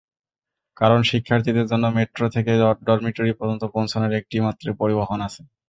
[0.77, 2.51] কারণ, শিক্ষার্থীদের জন্য মেট্রো থেকে
[2.87, 5.41] ডরমিটরি পর্যন্ত পৌঁছানোর একটি মাত্রই পরিবহন আছে।